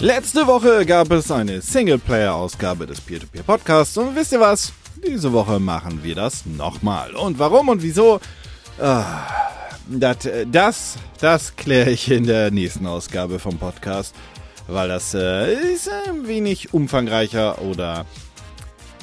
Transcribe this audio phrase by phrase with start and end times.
[0.00, 4.72] Letzte Woche gab es eine Singleplayer-Ausgabe des Peer-to-Peer-Podcasts und wisst ihr was?
[5.06, 7.14] Diese Woche machen wir das nochmal.
[7.14, 8.18] Und warum und wieso?
[8.80, 9.26] Ah,
[9.86, 10.16] das,
[10.50, 14.14] das, das kläre ich in der nächsten Ausgabe vom Podcast,
[14.68, 18.06] weil das äh, ist ein wenig umfangreicher oder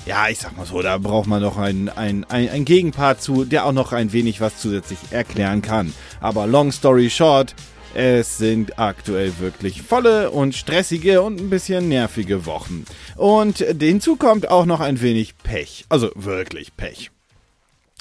[0.08, 3.46] ja, ich sag mal so, da braucht man noch ein, ein, ein, ein Gegenpart zu,
[3.46, 5.94] der auch noch ein wenig was zusätzlich erklären kann.
[6.22, 7.54] Aber long story short,
[7.94, 12.86] es sind aktuell wirklich volle und stressige und ein bisschen nervige Wochen.
[13.16, 15.86] Und hinzu kommt auch noch ein wenig Pech.
[15.90, 17.12] Also wirklich Pech.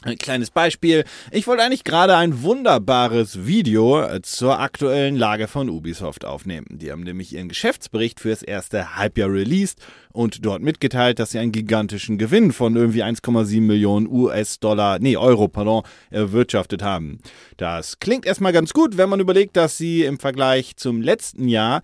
[0.06, 1.02] Ein kleines Beispiel.
[1.32, 6.66] Ich wollte eigentlich gerade ein wunderbares Video äh, zur aktuellen Lage von Ubisoft aufnehmen.
[6.70, 9.80] Die haben nämlich ihren Geschäftsbericht fürs erste Halbjahr released
[10.12, 15.48] und dort mitgeteilt, dass sie einen gigantischen Gewinn von irgendwie 1,7 Millionen US-Dollar, nee, Euro,
[15.48, 17.18] pardon, erwirtschaftet haben.
[17.56, 21.82] Das klingt erstmal ganz gut, wenn man überlegt, dass sie im Vergleich zum letzten Jahr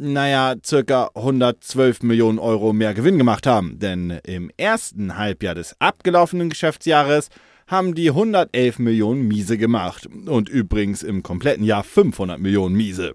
[0.00, 3.78] naja, circa 112 Millionen Euro mehr Gewinn gemacht haben.
[3.80, 7.30] Denn im ersten Halbjahr des abgelaufenen Geschäftsjahres
[7.68, 10.06] haben die 111 Millionen Miese gemacht.
[10.26, 13.14] Und übrigens im kompletten Jahr 500 Millionen Miese.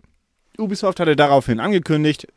[0.58, 2.28] Ubisoft hatte daraufhin angekündigt,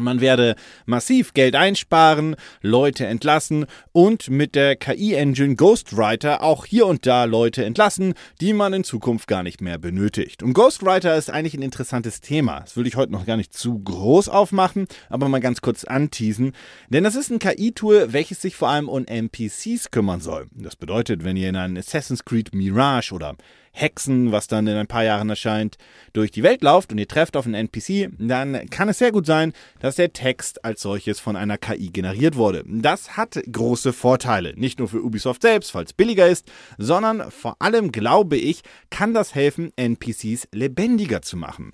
[0.00, 7.06] man werde massiv Geld einsparen, Leute entlassen und mit der KI-Engine Ghostwriter auch hier und
[7.06, 10.42] da Leute entlassen, die man in Zukunft gar nicht mehr benötigt.
[10.42, 12.60] Und Ghostwriter ist eigentlich ein interessantes Thema.
[12.60, 16.52] Das will ich heute noch gar nicht zu groß aufmachen, aber mal ganz kurz anteasen.
[16.88, 20.46] Denn das ist ein KI-Tool, welches sich vor allem um NPCs kümmern soll.
[20.52, 23.36] Das bedeutet, wenn ihr in einen Assassin's Creed Mirage oder
[23.72, 25.76] Hexen, was dann in ein paar Jahren erscheint,
[26.12, 29.26] durch die Welt lauft und ihr trefft auf einen NPC, dann kann es sehr gut
[29.26, 32.64] sein, dass der Text als solches von einer KI generiert wurde.
[32.66, 37.92] Das hat große Vorteile, nicht nur für Ubisoft selbst, falls billiger ist, sondern vor allem,
[37.92, 41.72] glaube ich, kann das helfen, NPCs lebendiger zu machen.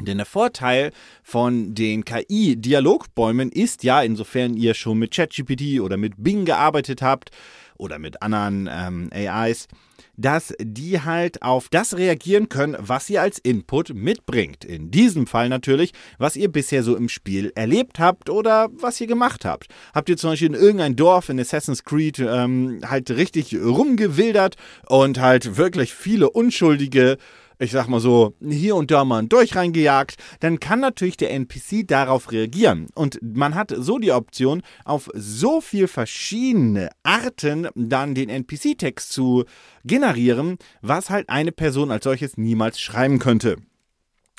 [0.00, 0.92] Denn der Vorteil
[1.22, 7.30] von den KI-Dialogbäumen ist ja, insofern ihr schon mit ChatGPT oder mit Bing gearbeitet habt
[7.78, 9.68] oder mit anderen ähm, AIs,
[10.16, 14.64] dass die halt auf das reagieren können, was ihr als Input mitbringt.
[14.64, 19.06] In diesem Fall natürlich, was ihr bisher so im Spiel erlebt habt oder was ihr
[19.06, 19.66] gemacht habt.
[19.94, 24.56] Habt ihr zum Beispiel in irgendein Dorf in Assassin's Creed ähm, halt richtig rumgewildert
[24.88, 27.18] und halt wirklich viele unschuldige
[27.58, 31.32] ich sag mal so, hier und da mal ein Durch reingejagt, dann kann natürlich der
[31.32, 32.88] NPC darauf reagieren.
[32.94, 39.44] Und man hat so die Option, auf so viel verschiedene Arten dann den NPC-Text zu
[39.84, 43.56] generieren, was halt eine Person als solches niemals schreiben könnte.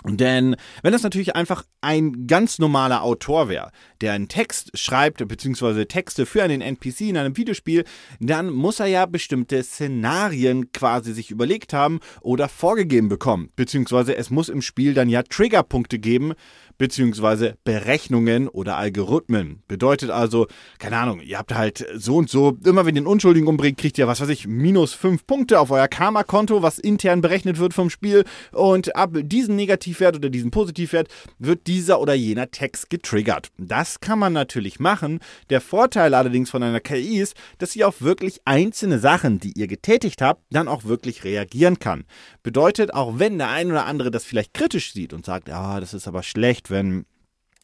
[0.05, 3.71] Denn wenn das natürlich einfach ein ganz normaler Autor wäre,
[4.01, 7.83] der einen Text schreibt, beziehungsweise Texte für einen NPC in einem Videospiel,
[8.19, 13.49] dann muss er ja bestimmte Szenarien quasi sich überlegt haben oder vorgegeben bekommen.
[13.55, 16.33] Beziehungsweise es muss im Spiel dann ja Triggerpunkte geben,
[16.77, 19.63] beziehungsweise Berechnungen oder Algorithmen.
[19.67, 20.47] Bedeutet also,
[20.79, 23.97] keine Ahnung, ihr habt halt so und so, immer wenn ihr einen Unschuldigen umbringt, kriegt
[23.97, 27.89] ihr, was weiß ich, minus fünf Punkte auf euer Karma-Konto, was intern berechnet wird vom
[27.89, 28.25] Spiel.
[28.51, 29.55] Und ab diesem
[29.97, 31.09] Negativwert oder diesem Positivwert
[31.39, 33.49] wird dieser oder jener Text getriggert.
[33.57, 35.19] Das kann man natürlich machen.
[35.49, 39.67] Der Vorteil allerdings von einer KI ist, dass sie auf wirklich einzelne Sachen, die ihr
[39.67, 42.05] getätigt habt, dann auch wirklich reagieren kann.
[42.43, 45.93] Bedeutet, auch wenn der ein oder andere das vielleicht kritisch sieht und sagt, ja, das
[45.93, 47.05] ist aber schlecht, wenn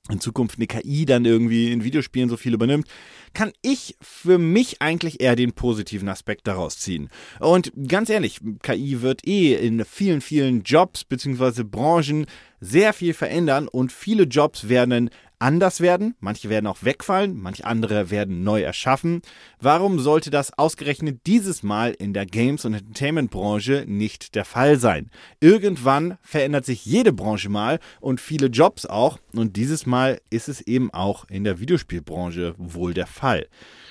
[0.09, 2.87] in Zukunft eine KI dann irgendwie in Videospielen so viel übernimmt,
[3.33, 7.09] kann ich für mich eigentlich eher den positiven Aspekt daraus ziehen.
[7.39, 11.63] Und ganz ehrlich, KI wird eh in vielen, vielen Jobs bzw.
[11.63, 12.25] Branchen
[12.59, 15.09] sehr viel verändern und viele Jobs werden
[15.43, 19.21] anders werden, manche werden auch wegfallen, manche andere werden neu erschaffen.
[19.59, 25.11] Warum sollte das ausgerechnet dieses Mal in der Games- und Entertainment-Branche nicht der Fall sein?
[25.41, 30.61] Irgendwann verändert sich jede Branche mal und viele Jobs auch und dieses Mal ist es
[30.61, 33.47] eben auch in der Videospielbranche wohl der Fall.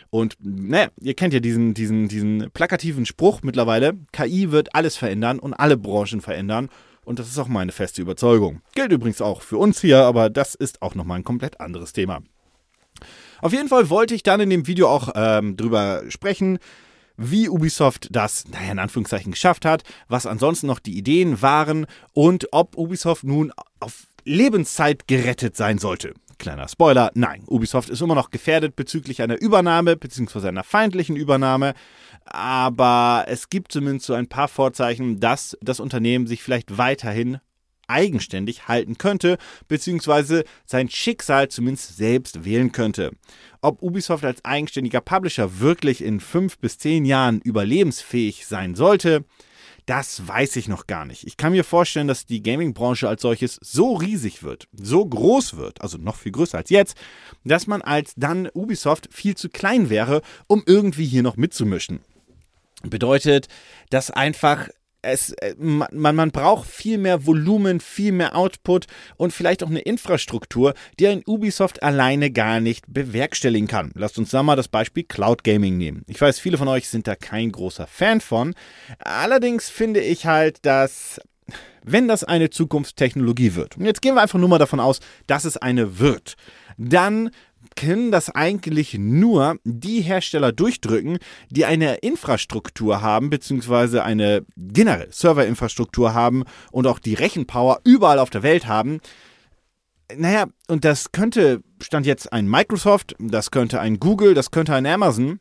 [0.09, 5.39] Und naja, ihr kennt ja diesen, diesen, diesen plakativen Spruch mittlerweile, KI wird alles verändern
[5.39, 6.71] und alle Branchen verändern.
[7.05, 8.61] Und das ist auch meine feste Überzeugung.
[8.75, 12.21] Gilt übrigens auch für uns hier, aber das ist auch nochmal ein komplett anderes Thema.
[13.41, 16.59] Auf jeden Fall wollte ich dann in dem Video auch ähm, drüber sprechen,
[17.17, 22.47] wie Ubisoft das, naja, in Anführungszeichen geschafft hat, was ansonsten noch die Ideen waren und
[22.53, 26.15] ob Ubisoft nun auf Lebenszeit gerettet sein sollte.
[26.39, 30.49] Kleiner Spoiler, nein, Ubisoft ist immer noch gefährdet bezüglich einer Übernahme bzw.
[30.49, 31.75] einer feindlichen Übernahme
[32.27, 37.41] aber es gibt zumindest so ein paar Vorzeichen, dass das Unternehmen sich vielleicht weiterhin
[37.89, 39.39] eigenständig halten könnte,
[39.69, 43.13] beziehungsweise sein Schicksal zumindest selbst wählen könnte.
[43.61, 49.25] Ob Ubisoft als eigenständiger Publisher wirklich in fünf bis zehn Jahren überlebensfähig sein sollte,
[49.87, 51.27] das weiß ich noch gar nicht.
[51.27, 55.81] Ich kann mir vorstellen, dass die Gaming-Branche als solches so riesig wird, so groß wird,
[55.83, 56.97] also noch viel größer als jetzt,
[57.45, 62.01] dass man als dann Ubisoft viel zu klein wäre, um irgendwie hier noch mitzumischen.
[62.83, 63.49] Bedeutet,
[63.91, 64.69] dass einfach
[65.03, 68.87] es, äh, man, man braucht viel mehr Volumen, viel mehr Output
[69.17, 73.91] und vielleicht auch eine Infrastruktur, die ein Ubisoft alleine gar nicht bewerkstelligen kann.
[73.95, 76.05] Lasst uns da mal das Beispiel Cloud Gaming nehmen.
[76.07, 78.55] Ich weiß, viele von euch sind da kein großer Fan von.
[78.99, 81.21] Allerdings finde ich halt, dass
[81.85, 85.45] wenn das eine Zukunftstechnologie wird, und jetzt gehen wir einfach nur mal davon aus, dass
[85.45, 86.37] es eine wird,
[86.79, 87.31] dann
[87.77, 91.19] können das eigentlich nur die Hersteller durchdrücken,
[91.51, 98.31] die eine Infrastruktur haben, beziehungsweise eine generelle Serverinfrastruktur haben und auch die Rechenpower überall auf
[98.31, 99.01] der Welt haben.
[100.15, 104.87] Naja, und das könnte, stand jetzt ein Microsoft, das könnte ein Google, das könnte ein
[104.87, 105.41] Amazon.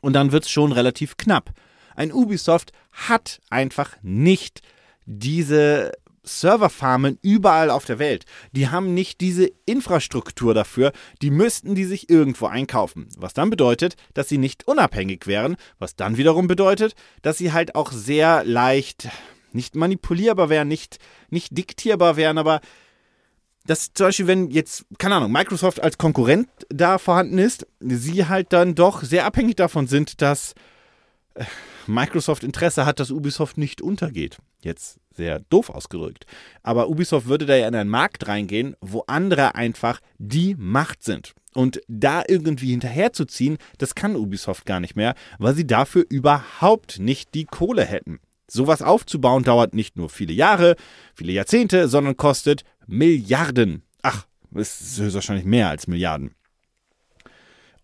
[0.00, 1.52] Und dann wird es schon relativ knapp.
[1.94, 4.60] Ein Ubisoft hat einfach nicht
[5.06, 5.92] diese
[6.26, 8.24] Serverfarmen überall auf der Welt.
[8.52, 10.92] Die haben nicht diese Infrastruktur dafür,
[11.22, 13.08] die müssten die sich irgendwo einkaufen.
[13.16, 17.74] Was dann bedeutet, dass sie nicht unabhängig wären, was dann wiederum bedeutet, dass sie halt
[17.74, 19.08] auch sehr leicht
[19.52, 20.98] nicht manipulierbar wären, nicht,
[21.30, 22.60] nicht diktierbar wären, aber
[23.66, 28.52] dass zum Beispiel, wenn jetzt, keine Ahnung, Microsoft als Konkurrent da vorhanden ist, sie halt
[28.52, 30.54] dann doch sehr abhängig davon sind, dass
[31.34, 31.44] äh,
[31.86, 34.38] Microsoft Interesse hat, dass Ubisoft nicht untergeht.
[34.62, 36.26] Jetzt sehr doof ausgedrückt.
[36.62, 41.34] Aber Ubisoft würde da ja in einen Markt reingehen, wo andere einfach die Macht sind.
[41.54, 47.34] Und da irgendwie hinterherzuziehen, das kann Ubisoft gar nicht mehr, weil sie dafür überhaupt nicht
[47.34, 48.20] die Kohle hätten.
[48.48, 50.76] Sowas aufzubauen dauert nicht nur viele Jahre,
[51.14, 53.82] viele Jahrzehnte, sondern kostet Milliarden.
[54.02, 56.34] Ach, ist höchstwahrscheinlich mehr als Milliarden.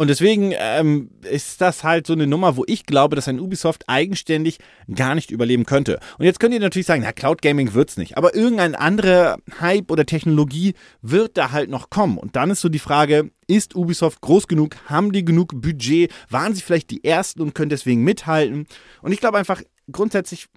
[0.02, 3.84] Und deswegen ähm, ist das halt so eine Nummer, wo ich glaube, dass ein Ubisoft
[3.87, 4.58] eigenständig
[4.93, 6.00] gar nicht überleben könnte.
[6.19, 8.19] Und jetzt könnt ihr natürlich sagen, na, Cloud Gaming wird's nicht.
[8.19, 12.19] Aber irgendein anderer Hype oder Technologie wird da halt noch kommen.
[12.19, 14.75] Und dann ist so die Frage, ist Ubisoft groß genug?
[14.87, 16.12] Haben die genug Budget?
[16.28, 18.66] Waren sie vielleicht die Ersten und können deswegen mithalten?
[19.02, 19.62] Und ich glaube einfach
[19.93, 20.49] grundsätzlich,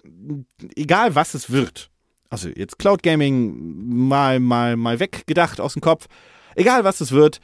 [0.74, 1.92] egal was es wird,
[2.30, 6.06] also jetzt Cloud Gaming mal, mal, mal weggedacht aus dem Kopf,
[6.56, 7.38] egal was es wird,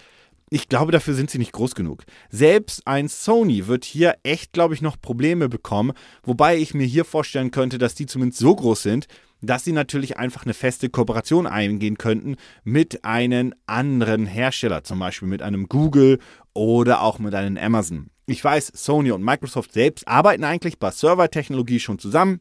[0.53, 2.05] ich glaube, dafür sind sie nicht groß genug.
[2.29, 7.07] Selbst ein Sony wird hier echt, glaube ich, noch Probleme bekommen, wobei ich mir hier
[7.07, 9.07] vorstellen könnte, dass die zumindest so groß sind,
[9.41, 15.27] dass sie natürlich einfach eine feste Kooperation eingehen könnten mit einem anderen Hersteller, zum Beispiel
[15.27, 16.19] mit einem Google
[16.53, 18.11] oder auch mit einem Amazon.
[18.27, 22.41] Ich weiß, Sony und Microsoft selbst arbeiten eigentlich bei Servertechnologie schon zusammen.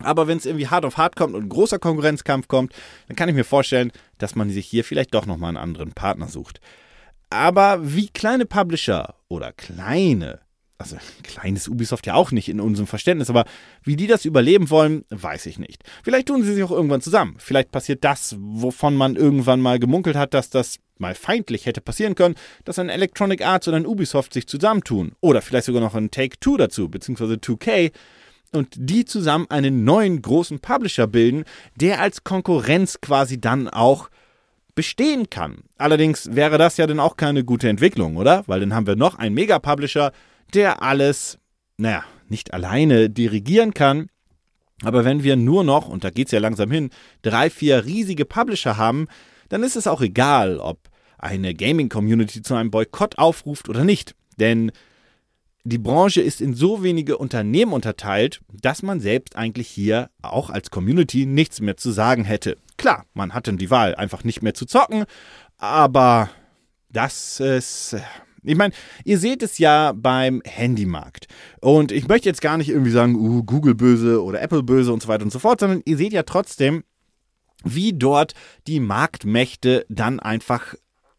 [0.00, 2.72] Aber wenn es irgendwie hart auf hart kommt und ein großer Konkurrenzkampf kommt,
[3.06, 6.26] dann kann ich mir vorstellen, dass man sich hier vielleicht doch nochmal einen anderen Partner
[6.26, 6.60] sucht.
[7.34, 10.38] Aber wie kleine Publisher oder kleine,
[10.78, 13.44] also kleines Ubisoft ja auch nicht in unserem Verständnis, aber
[13.82, 15.82] wie die das überleben wollen, weiß ich nicht.
[16.04, 17.34] Vielleicht tun sie sich auch irgendwann zusammen.
[17.38, 22.14] Vielleicht passiert das, wovon man irgendwann mal gemunkelt hat, dass das mal feindlich hätte passieren
[22.14, 25.16] können, dass ein Electronic Arts und ein Ubisoft sich zusammentun.
[25.20, 27.90] Oder vielleicht sogar noch ein Take-Two dazu, beziehungsweise 2K
[28.52, 31.42] und die zusammen einen neuen großen Publisher bilden,
[31.74, 34.08] der als Konkurrenz quasi dann auch
[34.74, 35.64] bestehen kann.
[35.78, 38.44] Allerdings wäre das ja dann auch keine gute Entwicklung, oder?
[38.46, 40.12] Weil dann haben wir noch einen Mega-Publisher,
[40.52, 41.38] der alles,
[41.76, 44.08] naja, nicht alleine dirigieren kann.
[44.82, 46.90] Aber wenn wir nur noch, und da geht es ja langsam hin,
[47.22, 49.06] drei, vier riesige Publisher haben,
[49.48, 50.80] dann ist es auch egal, ob
[51.18, 54.14] eine Gaming-Community zu einem Boykott aufruft oder nicht.
[54.38, 54.72] Denn
[55.62, 60.70] die Branche ist in so wenige Unternehmen unterteilt, dass man selbst eigentlich hier auch als
[60.70, 62.58] Community nichts mehr zu sagen hätte.
[62.84, 65.06] Klar, man hatte die Wahl, einfach nicht mehr zu zocken,
[65.56, 66.28] aber
[66.90, 67.96] das ist.
[68.42, 68.74] Ich meine,
[69.06, 71.26] ihr seht es ja beim Handymarkt.
[71.62, 75.00] Und ich möchte jetzt gar nicht irgendwie sagen, uh, Google böse oder Apple böse und
[75.00, 76.84] so weiter und so fort, sondern ihr seht ja trotzdem,
[77.64, 78.34] wie dort
[78.66, 80.74] die Marktmächte dann einfach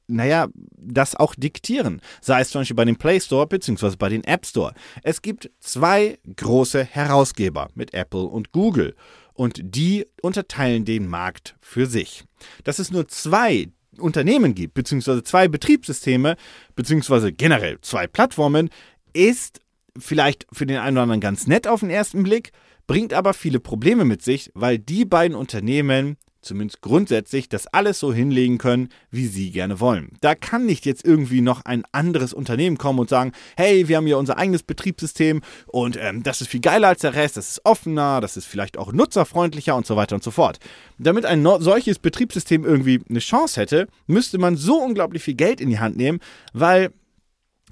[0.08, 2.00] naja, das auch diktieren.
[2.22, 3.96] Sei es zum Beispiel bei dem Play Store bzw.
[3.98, 4.76] bei den App Store.
[5.02, 8.96] Es gibt zwei große Herausgeber mit Apple und Google.
[9.36, 12.24] Und die unterteilen den Markt für sich.
[12.64, 13.68] Dass es nur zwei
[14.00, 16.36] Unternehmen gibt, beziehungsweise zwei Betriebssysteme,
[16.76, 18.70] beziehungsweise generell zwei Plattformen,
[19.14, 19.60] ist
[19.98, 22.52] vielleicht für den einen oder anderen ganz nett auf den ersten Blick,
[22.88, 28.14] bringt aber viele Probleme mit sich, weil die beiden Unternehmen zumindest grundsätzlich, das alles so
[28.14, 30.10] hinlegen können, wie sie gerne wollen.
[30.22, 34.06] Da kann nicht jetzt irgendwie noch ein anderes Unternehmen kommen und sagen, hey, wir haben
[34.06, 37.62] hier unser eigenes Betriebssystem und ähm, das ist viel geiler als der Rest, das ist
[37.66, 40.60] offener, das ist vielleicht auch nutzerfreundlicher und so weiter und so fort.
[40.98, 45.70] Damit ein solches Betriebssystem irgendwie eine Chance hätte, müsste man so unglaublich viel Geld in
[45.70, 46.20] die Hand nehmen,
[46.54, 46.92] weil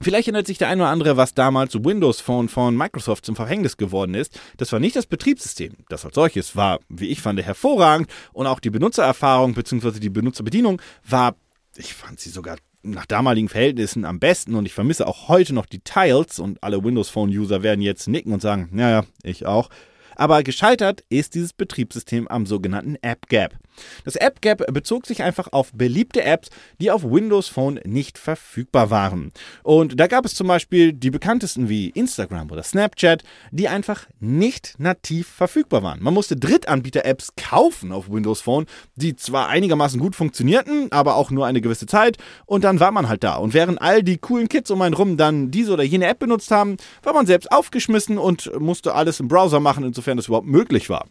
[0.01, 3.77] Vielleicht erinnert sich der eine oder andere, was damals Windows Phone von Microsoft zum Verhängnis
[3.77, 4.39] geworden ist.
[4.57, 5.73] Das war nicht das Betriebssystem.
[5.87, 9.99] Das als solches war, wie ich fand, hervorragend und auch die Benutzererfahrung bzw.
[9.99, 11.35] die Benutzerbedienung war,
[11.75, 15.65] ich fand sie sogar nach damaligen Verhältnissen am besten und ich vermisse auch heute noch
[15.65, 19.69] die Tiles und alle Windows Phone User werden jetzt nicken und sagen, naja, ich auch.
[20.15, 23.55] Aber gescheitert ist dieses Betriebssystem am sogenannten App Gap.
[24.05, 26.49] Das App Gap bezog sich einfach auf beliebte Apps,
[26.79, 29.31] die auf Windows Phone nicht verfügbar waren.
[29.63, 34.75] Und da gab es zum Beispiel die bekanntesten wie Instagram oder Snapchat, die einfach nicht
[34.77, 36.01] nativ verfügbar waren.
[36.01, 38.65] Man musste Drittanbieter-Apps kaufen auf Windows Phone,
[38.95, 43.07] die zwar einigermaßen gut funktionierten, aber auch nur eine gewisse Zeit und dann war man
[43.07, 43.35] halt da.
[43.35, 46.51] Und während all die coolen Kids um einen rum dann diese oder jene App benutzt
[46.51, 50.89] haben, war man selbst aufgeschmissen und musste alles im Browser machen, insofern das überhaupt möglich
[50.89, 51.05] war.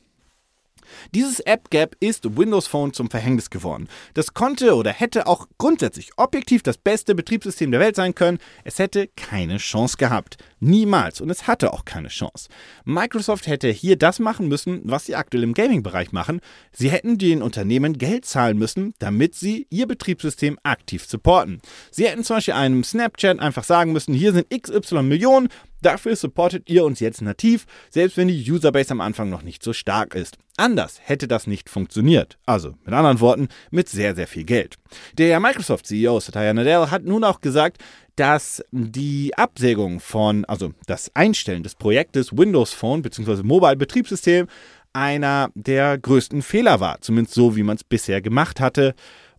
[1.15, 3.89] Dieses App Gap ist Windows Phone zum Verhängnis geworden.
[4.15, 8.39] Das konnte oder hätte auch grundsätzlich objektiv das beste Betriebssystem der Welt sein können.
[8.65, 10.37] Es hätte keine Chance gehabt.
[10.61, 11.21] Niemals.
[11.21, 12.49] Und es hatte auch keine Chance.
[12.85, 16.41] Microsoft hätte hier das machen müssen, was sie aktuell im Gaming-Bereich machen.
[16.73, 21.61] Sie hätten den Unternehmen Geld zahlen müssen, damit sie ihr Betriebssystem aktiv supporten.
[21.91, 25.49] Sie hätten zum Beispiel einem Snapchat einfach sagen müssen, hier sind XY Millionen,
[25.83, 29.73] Dafür supportet ihr uns jetzt nativ, selbst wenn die Userbase am Anfang noch nicht so
[29.73, 30.39] stark ist.
[30.57, 32.39] Anders hätte das nicht funktioniert.
[32.47, 34.77] Also, mit anderen Worten, mit sehr, sehr viel Geld.
[35.19, 37.83] Der Microsoft-CEO Satya Nadella hat nun auch gesagt,
[38.17, 43.43] dass die Absägung von, also das Einstellen des Projektes Windows Phone bzw.
[43.43, 44.47] Mobile Betriebssystem
[44.93, 48.95] einer der größten Fehler war, zumindest so, wie man es bisher gemacht hatte.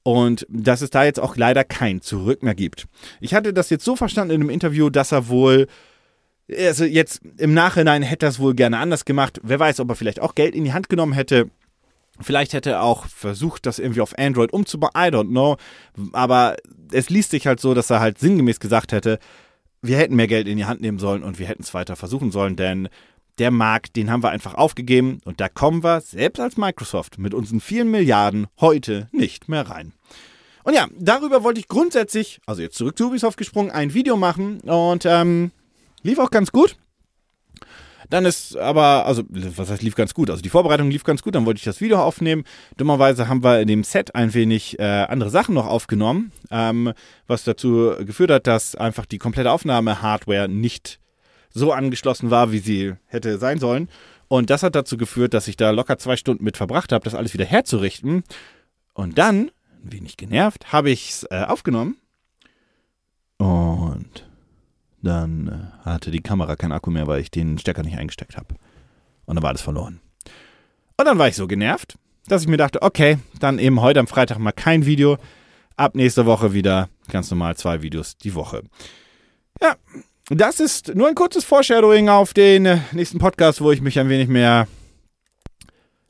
[0.05, 2.87] Und dass es da jetzt auch leider kein Zurück mehr gibt.
[3.21, 5.67] Ich hatte das jetzt so verstanden in einem Interview, dass er wohl
[6.51, 9.39] also jetzt im Nachhinein hätte er es wohl gerne anders gemacht.
[9.43, 11.49] Wer weiß, ob er vielleicht auch Geld in die Hand genommen hätte.
[12.19, 14.91] Vielleicht hätte er auch versucht, das irgendwie auf Android umzubauen.
[14.95, 15.57] I don't know.
[16.11, 16.57] Aber
[16.91, 19.19] es liest sich halt so, dass er halt sinngemäß gesagt hätte,
[19.81, 22.31] wir hätten mehr Geld in die Hand nehmen sollen und wir hätten es weiter versuchen
[22.31, 22.87] sollen, denn
[23.37, 27.33] der Markt, den haben wir einfach aufgegeben und da kommen wir, selbst als Microsoft, mit
[27.33, 29.93] unseren vielen Milliarden heute nicht mehr rein.
[30.63, 34.61] Und ja, darüber wollte ich grundsätzlich, also jetzt zurück zu Ubisoft gesprungen, ein Video machen
[34.61, 35.51] und ähm,
[36.03, 36.77] Lief auch ganz gut.
[38.09, 40.29] Dann ist aber, also, was heißt lief ganz gut?
[40.29, 42.43] Also die Vorbereitung lief ganz gut, dann wollte ich das Video aufnehmen.
[42.77, 46.93] Dummerweise haben wir in dem Set ein wenig äh, andere Sachen noch aufgenommen, ähm,
[47.25, 50.99] was dazu geführt hat, dass einfach die komplette Aufnahme-Hardware nicht
[51.49, 53.89] so angeschlossen war, wie sie hätte sein sollen.
[54.27, 57.15] Und das hat dazu geführt, dass ich da locker zwei Stunden mit verbracht habe, das
[57.15, 58.23] alles wieder herzurichten.
[58.93, 59.51] Und dann,
[59.83, 61.97] ein wenig genervt, habe ich es äh, aufgenommen.
[63.37, 64.27] Und
[65.03, 65.47] dann
[65.83, 68.55] äh, hatte die Kamera keinen Akku mehr, weil ich den Stecker nicht eingesteckt habe.
[69.25, 69.99] Und dann war alles verloren.
[70.97, 74.07] Und dann war ich so genervt, dass ich mir dachte, okay, dann eben heute am
[74.07, 75.17] Freitag mal kein Video.
[75.75, 78.63] Ab nächste Woche wieder ganz normal zwei Videos die Woche.
[79.61, 79.75] Ja,
[80.29, 84.09] das ist nur ein kurzes Foreshadowing auf den äh, nächsten Podcast, wo ich mich ein
[84.09, 84.67] wenig mehr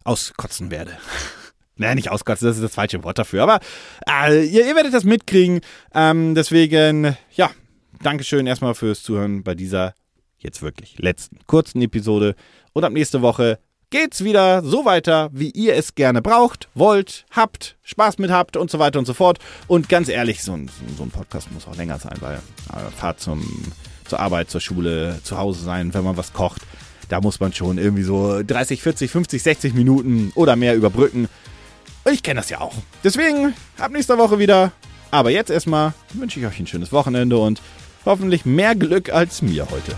[0.03, 0.97] auskotzen werde.
[1.75, 3.41] Naja, nicht auskotzen, das ist das falsche Wort dafür.
[3.41, 3.59] Aber
[4.07, 5.61] äh, ihr, ihr, werdet das mitkriegen.
[5.95, 7.49] Ähm, deswegen, ja,
[8.03, 9.93] Dankeschön erstmal fürs Zuhören bei dieser
[10.37, 12.35] jetzt wirklich letzten kurzen Episode.
[12.73, 13.59] Und ab nächste Woche
[13.91, 18.69] geht's wieder so weiter, wie ihr es gerne braucht, wollt, habt, Spaß mit habt und
[18.69, 19.39] so weiter und so fort.
[19.67, 23.21] Und ganz ehrlich, so ein, so ein Podcast muss auch länger sein, weil äh, Fahrt
[23.21, 23.41] zum,
[24.05, 26.61] zur Arbeit, zur Schule, zu Hause sein, wenn man was kocht,
[27.07, 31.29] da muss man schon irgendwie so 30, 40, 50, 60 Minuten oder mehr überbrücken.
[32.03, 32.75] Und ich kenne das ja auch.
[33.01, 34.73] Deswegen, ab nächster Woche wieder.
[35.09, 37.61] Aber jetzt erstmal wünsche ich euch ein schönes Wochenende und
[38.05, 39.95] Hoffentlich mehr Glück als mir heute.